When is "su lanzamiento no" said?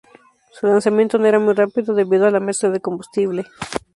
0.53-1.27